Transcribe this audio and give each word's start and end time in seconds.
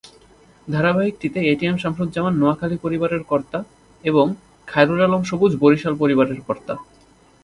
ধারাবাহিকটিতে 0.67 1.39
A 1.51 1.53
T 1.59 1.65
M 1.65 1.77
Shamsuzzaman 1.77 2.33
Noakhali 2.37 2.77
পরিবারের 2.83 3.23
কর্তা 3.31 3.59
এবং 4.03 4.25
খায়রুল 4.67 5.01
আলম 5.05 5.21
সবুজ 5.29 5.51
বরিশাল 5.63 5.93
পরিবারের 6.01 6.39
কর্তা। 6.47 6.73